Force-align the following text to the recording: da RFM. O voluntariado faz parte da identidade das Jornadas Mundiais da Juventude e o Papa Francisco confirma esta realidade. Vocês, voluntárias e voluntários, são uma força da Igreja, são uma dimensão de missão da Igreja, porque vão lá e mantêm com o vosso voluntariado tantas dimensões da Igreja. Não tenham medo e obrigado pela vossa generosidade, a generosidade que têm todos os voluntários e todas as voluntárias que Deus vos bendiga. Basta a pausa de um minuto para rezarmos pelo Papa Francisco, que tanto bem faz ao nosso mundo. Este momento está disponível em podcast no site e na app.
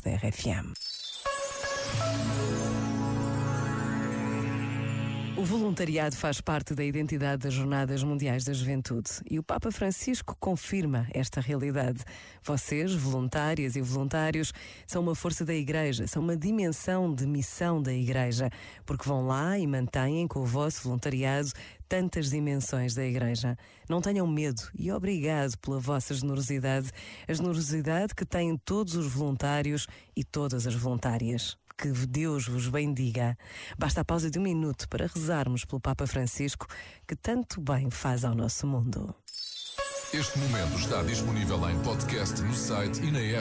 da 0.00 0.10
RFM. 0.16 0.74
O 5.40 5.42
voluntariado 5.42 6.14
faz 6.16 6.38
parte 6.38 6.74
da 6.74 6.84
identidade 6.84 7.44
das 7.44 7.54
Jornadas 7.54 8.02
Mundiais 8.02 8.44
da 8.44 8.52
Juventude 8.52 9.10
e 9.30 9.38
o 9.38 9.42
Papa 9.42 9.70
Francisco 9.70 10.36
confirma 10.38 11.06
esta 11.14 11.40
realidade. 11.40 12.04
Vocês, 12.42 12.94
voluntárias 12.94 13.74
e 13.74 13.80
voluntários, 13.80 14.52
são 14.86 15.00
uma 15.00 15.14
força 15.14 15.42
da 15.42 15.54
Igreja, 15.54 16.06
são 16.06 16.22
uma 16.22 16.36
dimensão 16.36 17.10
de 17.14 17.26
missão 17.26 17.80
da 17.80 17.90
Igreja, 17.90 18.50
porque 18.84 19.08
vão 19.08 19.26
lá 19.26 19.58
e 19.58 19.66
mantêm 19.66 20.28
com 20.28 20.40
o 20.40 20.44
vosso 20.44 20.82
voluntariado 20.82 21.50
tantas 21.90 22.30
dimensões 22.30 22.94
da 22.94 23.04
Igreja. 23.04 23.58
Não 23.88 24.00
tenham 24.00 24.24
medo 24.24 24.62
e 24.78 24.92
obrigado 24.92 25.58
pela 25.58 25.80
vossa 25.80 26.14
generosidade, 26.14 26.92
a 27.26 27.32
generosidade 27.32 28.14
que 28.14 28.24
têm 28.24 28.56
todos 28.56 28.94
os 28.94 29.12
voluntários 29.12 29.88
e 30.16 30.22
todas 30.22 30.68
as 30.68 30.74
voluntárias 30.74 31.58
que 31.76 31.88
Deus 32.06 32.46
vos 32.46 32.68
bendiga. 32.68 33.36
Basta 33.76 34.02
a 34.02 34.04
pausa 34.04 34.30
de 34.30 34.38
um 34.38 34.42
minuto 34.42 34.88
para 34.88 35.08
rezarmos 35.08 35.64
pelo 35.64 35.80
Papa 35.80 36.06
Francisco, 36.06 36.66
que 37.08 37.16
tanto 37.16 37.60
bem 37.60 37.90
faz 37.90 38.24
ao 38.24 38.36
nosso 38.36 38.68
mundo. 38.68 39.12
Este 40.12 40.38
momento 40.38 40.76
está 40.76 41.02
disponível 41.02 41.68
em 41.70 41.78
podcast 41.82 42.40
no 42.42 42.54
site 42.54 43.00
e 43.00 43.10
na 43.10 43.20
app. 43.20 43.38